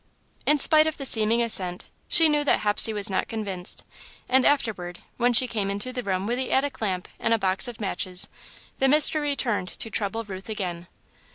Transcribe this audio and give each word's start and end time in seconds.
In 0.47 0.57
spite 0.57 0.87
of 0.87 0.97
the 0.97 1.05
seeming 1.05 1.43
assent, 1.43 1.85
she 2.07 2.27
knew 2.27 2.43
that 2.45 2.61
Hepsey 2.61 2.91
was 2.91 3.07
not 3.07 3.27
convinced; 3.27 3.85
and 4.27 4.47
afterward, 4.47 4.97
when 5.17 5.31
she 5.31 5.45
came 5.47 5.69
into 5.69 5.93
the 5.93 6.01
room 6.01 6.25
with 6.25 6.39
the 6.39 6.51
attic 6.51 6.81
lamp 6.81 7.07
and 7.19 7.35
a 7.35 7.37
box 7.37 7.67
of 7.67 7.79
matches, 7.79 8.27
the 8.79 8.87
mystery 8.87 9.21
returned 9.21 9.67
to 9.67 9.91
trouble 9.91 10.23
Ruth 10.23 10.49
again. 10.49 10.87